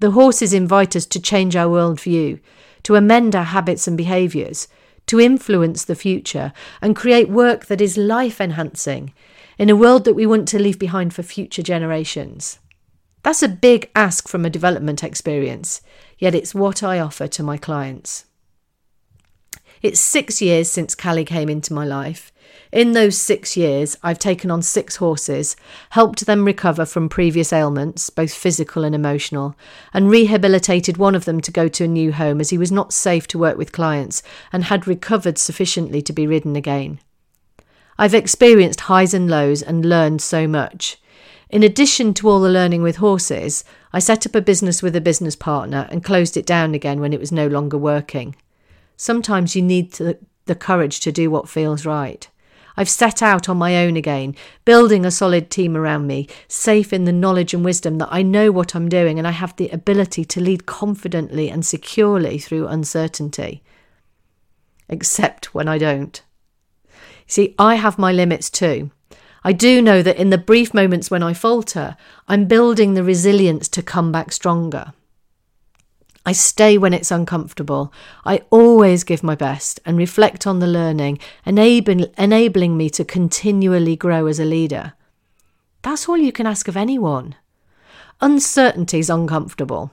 The 0.00 0.10
horses 0.10 0.52
invite 0.52 0.96
us 0.96 1.06
to 1.06 1.22
change 1.22 1.54
our 1.54 1.68
worldview, 1.68 2.40
to 2.82 2.96
amend 2.96 3.36
our 3.36 3.44
habits 3.44 3.86
and 3.86 3.96
behaviours, 3.96 4.66
to 5.06 5.20
influence 5.20 5.84
the 5.84 5.94
future, 5.94 6.52
and 6.82 6.96
create 6.96 7.28
work 7.30 7.66
that 7.66 7.80
is 7.80 7.96
life 7.96 8.40
enhancing, 8.40 9.14
in 9.58 9.70
a 9.70 9.76
world 9.76 10.04
that 10.06 10.14
we 10.14 10.26
want 10.26 10.48
to 10.48 10.58
leave 10.58 10.80
behind 10.80 11.14
for 11.14 11.22
future 11.22 11.62
generations. 11.62 12.58
That's 13.22 13.44
a 13.44 13.48
big 13.48 13.92
ask 13.94 14.26
from 14.26 14.44
a 14.44 14.50
development 14.50 15.04
experience, 15.04 15.82
yet 16.18 16.34
it's 16.34 16.52
what 16.52 16.82
I 16.82 16.98
offer 16.98 17.28
to 17.28 17.44
my 17.44 17.56
clients. 17.56 18.24
It's 19.84 20.00
six 20.00 20.40
years 20.40 20.70
since 20.70 20.94
Callie 20.94 21.26
came 21.26 21.50
into 21.50 21.74
my 21.74 21.84
life. 21.84 22.32
In 22.72 22.92
those 22.92 23.18
six 23.18 23.54
years, 23.54 23.98
I've 24.02 24.18
taken 24.18 24.50
on 24.50 24.62
six 24.62 24.96
horses, 24.96 25.56
helped 25.90 26.24
them 26.24 26.46
recover 26.46 26.86
from 26.86 27.10
previous 27.10 27.52
ailments, 27.52 28.08
both 28.08 28.32
physical 28.32 28.82
and 28.82 28.94
emotional, 28.94 29.54
and 29.92 30.08
rehabilitated 30.08 30.96
one 30.96 31.14
of 31.14 31.26
them 31.26 31.38
to 31.42 31.52
go 31.52 31.68
to 31.68 31.84
a 31.84 31.86
new 31.86 32.12
home 32.12 32.40
as 32.40 32.48
he 32.48 32.56
was 32.56 32.72
not 32.72 32.94
safe 32.94 33.26
to 33.28 33.38
work 33.38 33.58
with 33.58 33.72
clients 33.72 34.22
and 34.54 34.64
had 34.64 34.86
recovered 34.86 35.36
sufficiently 35.36 36.00
to 36.00 36.14
be 36.14 36.26
ridden 36.26 36.56
again. 36.56 36.98
I've 37.98 38.14
experienced 38.14 38.80
highs 38.88 39.12
and 39.12 39.28
lows 39.28 39.60
and 39.60 39.84
learned 39.84 40.22
so 40.22 40.48
much. 40.48 40.96
In 41.50 41.62
addition 41.62 42.14
to 42.14 42.30
all 42.30 42.40
the 42.40 42.48
learning 42.48 42.80
with 42.80 42.96
horses, 42.96 43.64
I 43.92 43.98
set 43.98 44.24
up 44.24 44.34
a 44.34 44.40
business 44.40 44.82
with 44.82 44.96
a 44.96 45.02
business 45.02 45.36
partner 45.36 45.86
and 45.90 46.02
closed 46.02 46.38
it 46.38 46.46
down 46.46 46.74
again 46.74 47.02
when 47.02 47.12
it 47.12 47.20
was 47.20 47.30
no 47.30 47.46
longer 47.46 47.76
working. 47.76 48.34
Sometimes 48.96 49.56
you 49.56 49.62
need 49.62 49.92
to, 49.94 50.18
the 50.46 50.54
courage 50.54 51.00
to 51.00 51.12
do 51.12 51.30
what 51.30 51.48
feels 51.48 51.86
right. 51.86 52.28
I've 52.76 52.88
set 52.88 53.22
out 53.22 53.48
on 53.48 53.56
my 53.56 53.76
own 53.84 53.96
again, 53.96 54.34
building 54.64 55.06
a 55.06 55.10
solid 55.10 55.48
team 55.50 55.76
around 55.76 56.06
me, 56.06 56.28
safe 56.48 56.92
in 56.92 57.04
the 57.04 57.12
knowledge 57.12 57.54
and 57.54 57.64
wisdom 57.64 57.98
that 57.98 58.08
I 58.10 58.22
know 58.22 58.50
what 58.50 58.74
I'm 58.74 58.88
doing 58.88 59.18
and 59.18 59.28
I 59.28 59.30
have 59.30 59.54
the 59.56 59.68
ability 59.68 60.24
to 60.24 60.40
lead 60.40 60.66
confidently 60.66 61.48
and 61.48 61.64
securely 61.64 62.38
through 62.38 62.66
uncertainty. 62.66 63.62
Except 64.88 65.54
when 65.54 65.68
I 65.68 65.78
don't. 65.78 66.20
See, 67.26 67.54
I 67.58 67.76
have 67.76 67.98
my 67.98 68.12
limits 68.12 68.50
too. 68.50 68.90
I 69.44 69.52
do 69.52 69.80
know 69.80 70.02
that 70.02 70.16
in 70.16 70.30
the 70.30 70.38
brief 70.38 70.74
moments 70.74 71.10
when 71.10 71.22
I 71.22 71.32
falter, 71.32 71.96
I'm 72.26 72.46
building 72.46 72.94
the 72.94 73.04
resilience 73.04 73.68
to 73.68 73.82
come 73.82 74.10
back 74.10 74.32
stronger. 74.32 74.94
I 76.26 76.32
stay 76.32 76.78
when 76.78 76.94
it's 76.94 77.10
uncomfortable. 77.10 77.92
I 78.24 78.42
always 78.50 79.04
give 79.04 79.22
my 79.22 79.34
best 79.34 79.78
and 79.84 79.98
reflect 79.98 80.46
on 80.46 80.58
the 80.58 80.66
learning, 80.66 81.18
enable, 81.44 82.06
enabling 82.16 82.76
me 82.76 82.88
to 82.90 83.04
continually 83.04 83.94
grow 83.94 84.26
as 84.26 84.40
a 84.40 84.44
leader. 84.44 84.94
That's 85.82 86.08
all 86.08 86.16
you 86.16 86.32
can 86.32 86.46
ask 86.46 86.66
of 86.66 86.78
anyone. 86.78 87.34
Uncertainty 88.22 89.00
is 89.00 89.10
uncomfortable. 89.10 89.90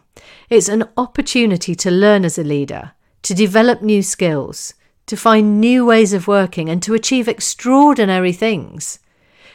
It's 0.49 0.69
an 0.69 0.85
opportunity 0.95 1.75
to 1.75 1.91
learn 1.91 2.23
as 2.23 2.37
a 2.37 2.43
leader, 2.43 2.93
to 3.23 3.33
develop 3.33 3.81
new 3.81 4.01
skills, 4.01 4.73
to 5.07 5.17
find 5.17 5.59
new 5.59 5.85
ways 5.85 6.13
of 6.13 6.29
working, 6.29 6.69
and 6.69 6.81
to 6.83 6.93
achieve 6.93 7.27
extraordinary 7.27 8.31
things. 8.31 8.99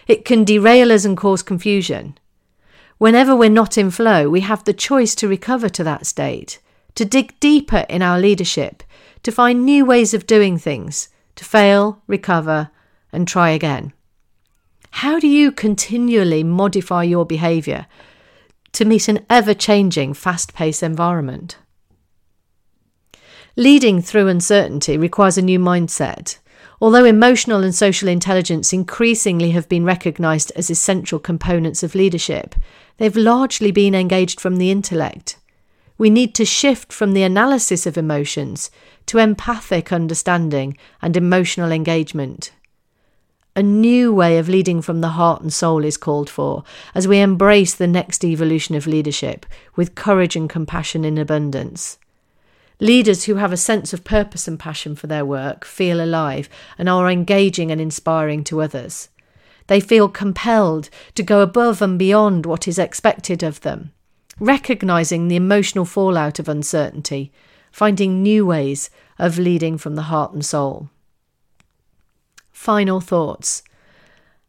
It 0.06 0.26
can 0.26 0.44
derail 0.44 0.92
us 0.92 1.06
and 1.06 1.16
cause 1.16 1.42
confusion. 1.42 2.18
Whenever 2.98 3.34
we're 3.34 3.48
not 3.48 3.78
in 3.78 3.90
flow, 3.90 4.28
we 4.28 4.40
have 4.40 4.64
the 4.64 4.74
choice 4.74 5.14
to 5.14 5.28
recover 5.28 5.70
to 5.70 5.84
that 5.84 6.04
state, 6.04 6.58
to 6.96 7.04
dig 7.04 7.38
deeper 7.40 7.86
in 7.88 8.02
our 8.02 8.18
leadership, 8.18 8.82
to 9.22 9.32
find 9.32 9.64
new 9.64 9.84
ways 9.84 10.12
of 10.12 10.26
doing 10.26 10.58
things, 10.58 11.08
to 11.36 11.44
fail, 11.44 12.02
recover, 12.06 12.70
and 13.12 13.26
try 13.26 13.50
again. 13.50 13.92
How 14.90 15.20
do 15.20 15.28
you 15.28 15.52
continually 15.52 16.42
modify 16.42 17.04
your 17.04 17.24
behaviour 17.24 17.86
to 18.72 18.84
meet 18.84 19.08
an 19.08 19.24
ever 19.30 19.54
changing, 19.54 20.14
fast 20.14 20.54
paced 20.54 20.82
environment? 20.82 21.58
Leading 23.54 24.02
through 24.02 24.28
uncertainty 24.28 24.98
requires 24.98 25.38
a 25.38 25.42
new 25.42 25.58
mindset, 25.58 26.38
Although 26.80 27.04
emotional 27.04 27.64
and 27.64 27.74
social 27.74 28.08
intelligence 28.08 28.72
increasingly 28.72 29.52
have 29.52 29.68
been 29.68 29.84
recognised 29.84 30.52
as 30.56 30.68
essential 30.68 31.18
components 31.18 31.82
of 31.82 31.94
leadership, 31.94 32.54
they've 32.98 33.16
largely 33.16 33.70
been 33.70 33.94
engaged 33.94 34.40
from 34.40 34.56
the 34.56 34.70
intellect. 34.70 35.38
We 35.98 36.10
need 36.10 36.34
to 36.34 36.44
shift 36.44 36.92
from 36.92 37.12
the 37.12 37.22
analysis 37.22 37.86
of 37.86 37.96
emotions 37.96 38.70
to 39.06 39.18
empathic 39.18 39.92
understanding 39.92 40.76
and 41.00 41.16
emotional 41.16 41.72
engagement. 41.72 42.52
A 43.54 43.62
new 43.62 44.12
way 44.12 44.36
of 44.36 44.50
leading 44.50 44.82
from 44.82 45.00
the 45.00 45.10
heart 45.10 45.40
and 45.40 45.50
soul 45.50 45.82
is 45.82 45.96
called 45.96 46.28
for 46.28 46.62
as 46.94 47.08
we 47.08 47.20
embrace 47.20 47.74
the 47.74 47.86
next 47.86 48.22
evolution 48.22 48.74
of 48.74 48.86
leadership 48.86 49.46
with 49.74 49.94
courage 49.94 50.36
and 50.36 50.50
compassion 50.50 51.06
in 51.06 51.16
abundance. 51.16 51.98
Leaders 52.80 53.24
who 53.24 53.36
have 53.36 53.52
a 53.52 53.56
sense 53.56 53.94
of 53.94 54.04
purpose 54.04 54.46
and 54.46 54.58
passion 54.60 54.94
for 54.94 55.06
their 55.06 55.24
work 55.24 55.64
feel 55.64 56.04
alive 56.04 56.50
and 56.76 56.90
are 56.90 57.10
engaging 57.10 57.70
and 57.70 57.80
inspiring 57.80 58.44
to 58.44 58.60
others. 58.60 59.08
They 59.68 59.80
feel 59.80 60.10
compelled 60.10 60.90
to 61.14 61.22
go 61.22 61.40
above 61.40 61.80
and 61.80 61.98
beyond 61.98 62.44
what 62.44 62.68
is 62.68 62.78
expected 62.78 63.42
of 63.42 63.62
them, 63.62 63.92
recognizing 64.38 65.28
the 65.28 65.36
emotional 65.36 65.84
fallout 65.84 66.38
of 66.38 66.48
uncertainty, 66.48 67.32
finding 67.72 68.22
new 68.22 68.44
ways 68.46 68.90
of 69.18 69.38
leading 69.38 69.78
from 69.78 69.94
the 69.94 70.02
heart 70.02 70.32
and 70.32 70.44
soul. 70.44 70.90
Final 72.52 73.00
thoughts. 73.00 73.62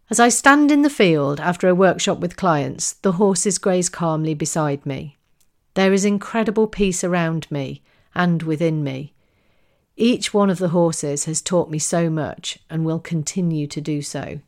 As 0.10 0.20
I 0.20 0.30
stand 0.30 0.72
in 0.72 0.82
the 0.82 0.90
field 0.90 1.40
after 1.40 1.68
a 1.68 1.76
workshop 1.76 2.20
with 2.20 2.38
clients, 2.38 2.94
the 2.94 3.14
horses 3.14 3.58
graze 3.58 3.90
calmly 3.90 4.34
beside 4.34 4.86
me. 4.86 5.18
There 5.74 5.94
is 5.94 6.06
incredible 6.06 6.68
peace 6.68 7.04
around 7.04 7.50
me 7.52 7.82
and 8.16 8.42
within 8.44 8.84
me. 8.84 9.14
Each 9.96 10.34
one 10.34 10.50
of 10.50 10.60
the 10.60 10.70
horses 10.70 11.26
has 11.26 11.42
taught 11.42 11.70
me 11.70 11.80
so 11.80 12.10
much 12.10 12.60
and 12.70 12.86
will 12.86 13.00
continue 13.00 13.68
to 13.68 13.82
do 13.82 14.02
so. 14.02 14.40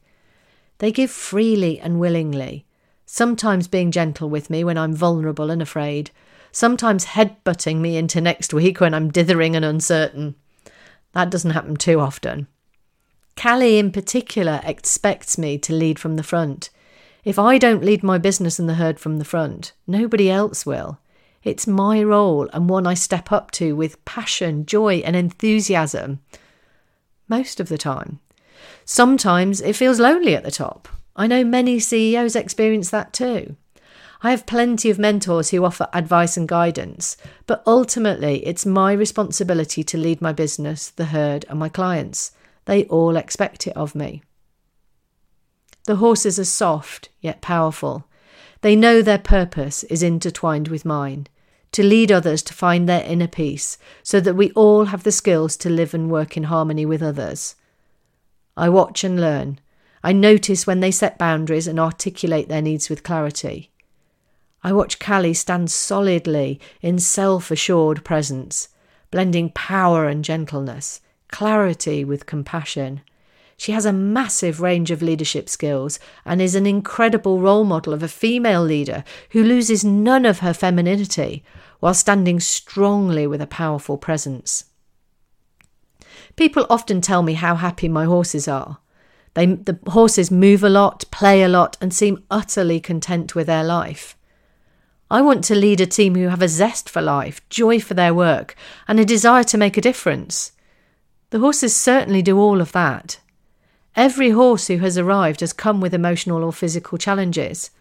They 0.77 0.91
give 0.91 1.11
freely 1.11 1.79
and 1.79 1.99
willingly, 1.99 2.65
sometimes 3.11 3.67
being 3.67 3.89
gentle 3.89 4.29
with 4.29 4.51
me 4.51 4.63
when 4.63 4.77
I'm 4.77 4.93
vulnerable 4.93 5.49
and 5.49 5.63
afraid, 5.63 6.11
sometimes 6.51 7.05
head-butting 7.05 7.81
me 7.81 7.97
into 7.97 8.21
next 8.21 8.53
week 8.53 8.79
when 8.79 8.93
I'm 8.93 9.09
dithering 9.09 9.55
and 9.55 9.65
uncertain. 9.65 10.35
That 11.13 11.31
doesn't 11.31 11.51
happen 11.51 11.75
too 11.75 11.99
often. 11.99 12.45
Callie, 13.35 13.79
in 13.79 13.91
particular, 13.91 14.61
expects 14.63 15.39
me 15.39 15.57
to 15.57 15.73
lead 15.73 15.97
from 15.97 16.17
the 16.17 16.23
front. 16.23 16.69
If 17.23 17.39
I 17.39 17.57
don't 17.57 17.83
lead 17.83 18.03
my 18.03 18.19
business 18.19 18.59
and 18.59 18.69
the 18.69 18.75
herd 18.75 18.99
from 18.99 19.17
the 19.17 19.25
front, 19.25 19.73
nobody 19.87 20.29
else 20.29 20.63
will. 20.63 20.99
It's 21.43 21.65
my 21.65 22.03
role 22.03 22.47
and 22.53 22.69
one 22.69 22.85
I 22.85 22.93
step 22.93 23.31
up 23.31 23.49
to 23.51 23.75
with 23.75 24.05
passion, 24.05 24.67
joy, 24.67 24.97
and 24.97 25.15
enthusiasm. 25.15 26.19
Most 27.27 27.59
of 27.59 27.69
the 27.69 27.77
time. 27.77 28.19
Sometimes 28.85 29.61
it 29.61 29.75
feels 29.75 29.99
lonely 29.99 30.35
at 30.35 30.43
the 30.43 30.51
top. 30.51 30.87
I 31.15 31.27
know 31.27 31.43
many 31.43 31.79
CEOs 31.79 32.35
experience 32.35 32.89
that 32.89 33.13
too. 33.13 33.55
I 34.21 34.31
have 34.31 34.45
plenty 34.45 34.89
of 34.89 34.99
mentors 34.99 35.49
who 35.49 35.63
offer 35.63 35.87
advice 35.93 36.35
and 36.35 36.47
guidance, 36.47 37.15
but 37.47 37.63
ultimately 37.65 38.45
it's 38.45 38.65
my 38.65 38.91
responsibility 38.91 39.83
to 39.83 39.97
lead 39.97 40.21
my 40.21 40.33
business, 40.33 40.89
the 40.89 41.05
herd, 41.05 41.45
and 41.49 41.57
my 41.57 41.69
clients. 41.69 42.31
They 42.65 42.83
all 42.85 43.15
expect 43.15 43.65
it 43.65 43.75
of 43.77 43.95
me. 43.95 44.21
The 45.85 45.95
horses 45.97 46.37
are 46.37 46.45
soft 46.45 47.09
yet 47.21 47.41
powerful. 47.41 48.05
They 48.61 48.75
know 48.75 49.01
their 49.01 49.17
purpose 49.17 49.83
is 49.85 50.03
intertwined 50.03 50.67
with 50.67 50.83
mine 50.83 51.27
to 51.71 51.83
lead 51.83 52.11
others 52.11 52.41
to 52.43 52.53
find 52.53 52.89
their 52.89 53.03
inner 53.03 53.27
peace, 53.27 53.77
so 54.03 54.19
that 54.19 54.35
we 54.35 54.51
all 54.51 54.85
have 54.85 55.03
the 55.03 55.11
skills 55.11 55.55
to 55.57 55.69
live 55.69 55.93
and 55.93 56.09
work 56.09 56.35
in 56.35 56.45
harmony 56.45 56.85
with 56.85 57.01
others. 57.01 57.55
I 58.57 58.69
watch 58.69 59.03
and 59.03 59.19
learn. 59.19 59.59
I 60.03 60.13
notice 60.13 60.65
when 60.65 60.79
they 60.79 60.91
set 60.91 61.17
boundaries 61.17 61.67
and 61.67 61.79
articulate 61.79 62.47
their 62.47 62.61
needs 62.61 62.89
with 62.89 63.03
clarity. 63.03 63.71
I 64.63 64.73
watch 64.73 64.99
Callie 64.99 65.33
stand 65.33 65.71
solidly 65.71 66.59
in 66.81 66.99
self 66.99 67.51
assured 67.51 68.03
presence, 68.03 68.69
blending 69.11 69.51
power 69.51 70.07
and 70.07 70.23
gentleness, 70.23 71.01
clarity 71.29 72.03
with 72.03 72.25
compassion. 72.25 73.01
She 73.57 73.73
has 73.73 73.85
a 73.85 73.91
massive 73.91 74.61
range 74.61 74.89
of 74.89 75.01
leadership 75.01 75.49
skills 75.49 75.99
and 76.23 76.41
is 76.41 76.55
an 76.55 76.65
incredible 76.65 77.39
role 77.39 77.65
model 77.65 77.93
of 77.93 78.01
a 78.01 78.07
female 78.07 78.63
leader 78.63 79.03
who 79.31 79.43
loses 79.43 79.83
none 79.83 80.25
of 80.25 80.39
her 80.39 80.53
femininity 80.53 81.43
while 81.81 81.93
standing 81.93 82.39
strongly 82.39 83.27
with 83.27 83.41
a 83.41 83.47
powerful 83.47 83.97
presence. 83.97 84.65
People 86.37 86.65
often 86.69 87.01
tell 87.01 87.21
me 87.21 87.33
how 87.33 87.55
happy 87.55 87.89
my 87.89 88.05
horses 88.05 88.47
are. 88.47 88.79
They, 89.39 89.45
the 89.45 89.79
horses 89.87 90.29
move 90.29 90.65
a 90.65 90.69
lot, 90.69 91.05
play 91.11 91.43
a 91.43 91.47
lot, 91.47 91.77
and 91.79 91.93
seem 91.93 92.25
utterly 92.29 92.81
content 92.81 93.35
with 93.35 93.47
their 93.47 93.63
life. 93.63 94.17
I 95.09 95.21
want 95.21 95.45
to 95.45 95.55
lead 95.55 95.79
a 95.79 95.85
team 95.85 96.15
who 96.15 96.27
have 96.27 96.41
a 96.41 96.49
zest 96.49 96.89
for 96.89 97.01
life, 97.01 97.39
joy 97.47 97.79
for 97.79 97.93
their 97.93 98.13
work, 98.13 98.53
and 98.85 98.99
a 98.99 99.05
desire 99.05 99.45
to 99.45 99.57
make 99.57 99.77
a 99.77 99.81
difference. 99.81 100.51
The 101.29 101.39
horses 101.39 101.73
certainly 101.73 102.21
do 102.21 102.37
all 102.37 102.59
of 102.59 102.73
that. 102.73 103.21
Every 103.95 104.31
horse 104.31 104.67
who 104.67 104.79
has 104.79 104.97
arrived 104.97 105.39
has 105.39 105.53
come 105.53 105.79
with 105.79 105.93
emotional 105.93 106.43
or 106.43 106.51
physical 106.51 106.97
challenges. 106.97 107.71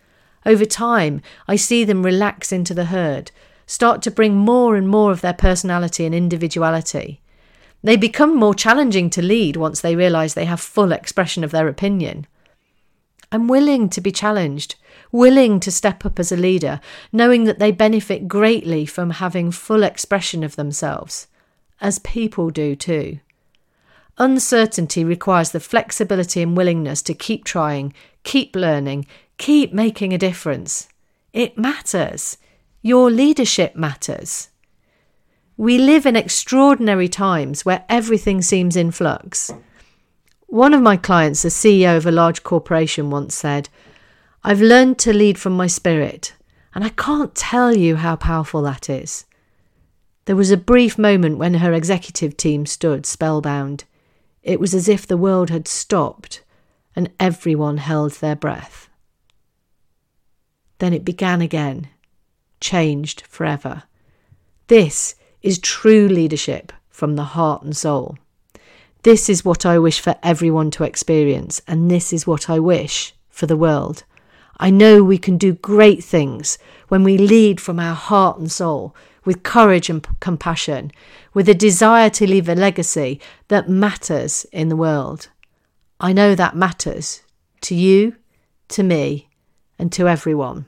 Over 0.46 0.64
time, 0.64 1.22
I 1.48 1.56
see 1.56 1.82
them 1.82 2.04
relax 2.06 2.52
into 2.52 2.72
the 2.72 2.84
herd, 2.84 3.32
start 3.66 4.00
to 4.02 4.12
bring 4.12 4.36
more 4.36 4.76
and 4.76 4.88
more 4.88 5.10
of 5.10 5.22
their 5.22 5.34
personality 5.34 6.06
and 6.06 6.14
individuality. 6.14 7.20
They 7.82 7.96
become 7.96 8.36
more 8.36 8.54
challenging 8.54 9.08
to 9.10 9.22
lead 9.22 9.56
once 9.56 9.80
they 9.80 9.94
realise 9.94 10.34
they 10.34 10.46
have 10.46 10.60
full 10.60 10.92
expression 10.92 11.44
of 11.44 11.50
their 11.50 11.68
opinion. 11.68 12.26
I'm 13.30 13.46
willing 13.46 13.88
to 13.90 14.00
be 14.00 14.10
challenged, 14.10 14.76
willing 15.12 15.60
to 15.60 15.70
step 15.70 16.04
up 16.04 16.18
as 16.18 16.32
a 16.32 16.36
leader, 16.36 16.80
knowing 17.12 17.44
that 17.44 17.58
they 17.58 17.70
benefit 17.70 18.26
greatly 18.26 18.86
from 18.86 19.10
having 19.10 19.50
full 19.50 19.82
expression 19.82 20.42
of 20.42 20.56
themselves, 20.56 21.28
as 21.80 21.98
people 21.98 22.50
do 22.50 22.74
too. 22.74 23.20
Uncertainty 24.16 25.04
requires 25.04 25.52
the 25.52 25.60
flexibility 25.60 26.42
and 26.42 26.56
willingness 26.56 27.02
to 27.02 27.14
keep 27.14 27.44
trying, 27.44 27.92
keep 28.24 28.56
learning, 28.56 29.06
keep 29.36 29.72
making 29.72 30.12
a 30.12 30.18
difference. 30.18 30.88
It 31.32 31.56
matters. 31.56 32.38
Your 32.82 33.10
leadership 33.10 33.76
matters. 33.76 34.48
We 35.58 35.76
live 35.76 36.06
in 36.06 36.14
extraordinary 36.14 37.08
times 37.08 37.64
where 37.64 37.84
everything 37.88 38.42
seems 38.42 38.76
in 38.76 38.92
flux. 38.92 39.52
One 40.46 40.72
of 40.72 40.80
my 40.80 40.96
clients, 40.96 41.42
the 41.42 41.48
CEO 41.48 41.96
of 41.96 42.06
a 42.06 42.12
large 42.12 42.44
corporation, 42.44 43.10
once 43.10 43.34
said, 43.34 43.68
I've 44.44 44.60
learned 44.60 45.00
to 45.00 45.12
lead 45.12 45.36
from 45.36 45.54
my 45.54 45.66
spirit, 45.66 46.32
and 46.76 46.84
I 46.84 46.90
can't 46.90 47.34
tell 47.34 47.76
you 47.76 47.96
how 47.96 48.14
powerful 48.14 48.62
that 48.62 48.88
is. 48.88 49.24
There 50.26 50.36
was 50.36 50.52
a 50.52 50.56
brief 50.56 50.96
moment 50.96 51.38
when 51.38 51.54
her 51.54 51.72
executive 51.72 52.36
team 52.36 52.64
stood 52.64 53.04
spellbound. 53.04 53.82
It 54.44 54.60
was 54.60 54.74
as 54.74 54.88
if 54.88 55.08
the 55.08 55.16
world 55.16 55.50
had 55.50 55.66
stopped 55.66 56.44
and 56.94 57.10
everyone 57.18 57.78
held 57.78 58.12
their 58.12 58.36
breath. 58.36 58.88
Then 60.78 60.94
it 60.94 61.04
began 61.04 61.42
again, 61.42 61.88
changed 62.60 63.22
forever. 63.22 63.82
This 64.68 65.16
is 65.42 65.58
true 65.58 66.08
leadership 66.08 66.72
from 66.88 67.16
the 67.16 67.24
heart 67.24 67.62
and 67.62 67.76
soul. 67.76 68.18
This 69.02 69.28
is 69.28 69.44
what 69.44 69.64
I 69.64 69.78
wish 69.78 70.00
for 70.00 70.16
everyone 70.22 70.70
to 70.72 70.84
experience, 70.84 71.62
and 71.68 71.90
this 71.90 72.12
is 72.12 72.26
what 72.26 72.50
I 72.50 72.58
wish 72.58 73.14
for 73.28 73.46
the 73.46 73.56
world. 73.56 74.04
I 74.58 74.70
know 74.70 75.04
we 75.04 75.18
can 75.18 75.38
do 75.38 75.52
great 75.52 76.02
things 76.02 76.58
when 76.88 77.04
we 77.04 77.16
lead 77.16 77.60
from 77.60 77.78
our 77.78 77.94
heart 77.94 78.38
and 78.38 78.50
soul, 78.50 78.94
with 79.24 79.42
courage 79.42 79.88
and 79.88 80.06
compassion, 80.20 80.90
with 81.34 81.48
a 81.48 81.54
desire 81.54 82.10
to 82.10 82.26
leave 82.26 82.48
a 82.48 82.54
legacy 82.54 83.20
that 83.48 83.68
matters 83.68 84.46
in 84.52 84.68
the 84.68 84.76
world. 84.76 85.28
I 86.00 86.12
know 86.12 86.34
that 86.34 86.56
matters 86.56 87.22
to 87.62 87.74
you, 87.74 88.16
to 88.68 88.82
me, 88.82 89.28
and 89.78 89.92
to 89.92 90.08
everyone. 90.08 90.66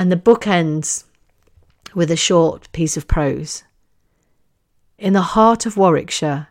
And 0.00 0.10
the 0.10 0.16
book 0.16 0.48
ends 0.48 1.04
with 1.94 2.10
a 2.10 2.16
short 2.16 2.72
piece 2.72 2.96
of 2.96 3.06
prose. 3.06 3.62
In 4.98 5.12
the 5.12 5.30
heart 5.36 5.66
of 5.66 5.76
Warwickshire, 5.76 6.48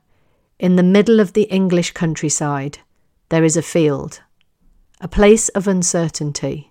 in 0.58 0.78
the 0.78 0.84
middle 0.84 1.20
of 1.20 1.34
the 1.34 1.50
English 1.60 1.92
countryside, 1.92 2.80
there 3.28 3.44
is 3.44 3.58
a 3.58 3.62
field, 3.62 4.22
a 5.02 5.10
place 5.10 5.50
of 5.50 5.68
uncertainty 5.68 6.70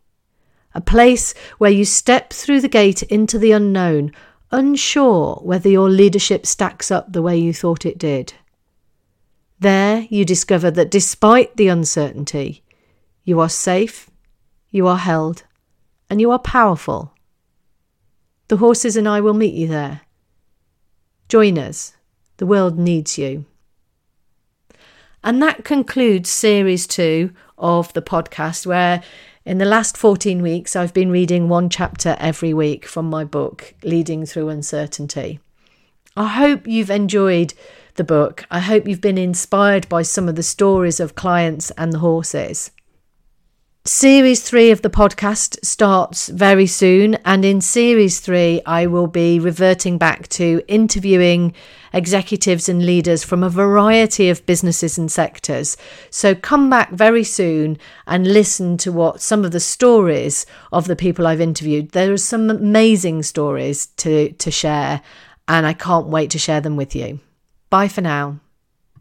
a 0.74 0.80
place 0.80 1.34
where 1.58 1.70
you 1.72 1.84
step 1.84 2.32
through 2.32 2.60
the 2.60 2.68
gate 2.68 3.02
into 3.04 3.36
the 3.36 3.50
unknown, 3.50 4.12
unsure 4.52 5.34
whether 5.42 5.68
your 5.68 5.90
leadership 5.90 6.46
stacks 6.46 6.90
up 6.90 7.12
the 7.12 7.22
way 7.22 7.36
you 7.36 7.52
thought 7.52 7.84
it 7.84 7.98
did. 7.98 8.34
There 9.58 10.06
you 10.08 10.24
discover 10.24 10.70
that 10.70 10.90
despite 10.90 11.56
the 11.56 11.66
uncertainty, 11.66 12.62
you 13.24 13.40
are 13.40 13.48
safe, 13.48 14.08
you 14.70 14.86
are 14.86 14.98
held, 14.98 15.42
and 16.10 16.20
you 16.20 16.30
are 16.30 16.38
powerful. 16.38 17.14
The 18.48 18.56
horses 18.58 18.96
and 18.96 19.08
I 19.08 19.20
will 19.20 19.34
meet 19.34 19.54
you 19.54 19.68
there. 19.68 20.02
Join 21.28 21.58
us. 21.58 21.94
The 22.38 22.46
world 22.46 22.78
needs 22.78 23.18
you. 23.18 23.44
And 25.22 25.42
that 25.42 25.64
concludes 25.64 26.30
series 26.30 26.86
two 26.86 27.32
of 27.58 27.92
the 27.92 28.02
podcast, 28.02 28.64
where 28.64 29.02
in 29.44 29.58
the 29.58 29.64
last 29.64 29.96
14 29.96 30.42
weeks, 30.42 30.76
I've 30.76 30.94
been 30.94 31.10
reading 31.10 31.48
one 31.48 31.68
chapter 31.68 32.16
every 32.18 32.54
week 32.54 32.86
from 32.86 33.10
my 33.10 33.24
book, 33.24 33.74
Leading 33.82 34.24
Through 34.24 34.48
Uncertainty. 34.48 35.40
I 36.16 36.28
hope 36.28 36.66
you've 36.66 36.90
enjoyed 36.90 37.54
the 37.94 38.04
book. 38.04 38.44
I 38.50 38.60
hope 38.60 38.86
you've 38.86 39.00
been 39.00 39.18
inspired 39.18 39.88
by 39.88 40.02
some 40.02 40.28
of 40.28 40.36
the 40.36 40.42
stories 40.42 41.00
of 41.00 41.14
clients 41.14 41.70
and 41.72 41.92
the 41.92 41.98
horses. 41.98 42.70
Series 43.88 44.42
three 44.42 44.70
of 44.70 44.82
the 44.82 44.90
podcast 44.90 45.56
starts 45.64 46.28
very 46.28 46.66
soon, 46.66 47.14
and 47.24 47.42
in 47.42 47.62
series 47.62 48.20
three, 48.20 48.60
I 48.66 48.84
will 48.84 49.06
be 49.06 49.40
reverting 49.40 49.96
back 49.96 50.28
to 50.28 50.62
interviewing 50.68 51.54
executives 51.94 52.68
and 52.68 52.84
leaders 52.84 53.24
from 53.24 53.42
a 53.42 53.48
variety 53.48 54.28
of 54.28 54.44
businesses 54.44 54.98
and 54.98 55.10
sectors. 55.10 55.78
So 56.10 56.34
come 56.34 56.68
back 56.68 56.90
very 56.90 57.24
soon 57.24 57.78
and 58.06 58.30
listen 58.30 58.76
to 58.76 58.92
what 58.92 59.22
some 59.22 59.42
of 59.42 59.52
the 59.52 59.58
stories 59.58 60.44
of 60.70 60.86
the 60.86 60.94
people 60.94 61.26
I've 61.26 61.40
interviewed. 61.40 61.92
There 61.92 62.12
are 62.12 62.18
some 62.18 62.50
amazing 62.50 63.22
stories 63.22 63.86
to, 63.96 64.32
to 64.32 64.50
share, 64.50 65.00
and 65.48 65.64
I 65.64 65.72
can't 65.72 66.08
wait 66.08 66.30
to 66.32 66.38
share 66.38 66.60
them 66.60 66.76
with 66.76 66.94
you. 66.94 67.20
Bye 67.70 67.88
for 67.88 68.02
now. 68.02 68.38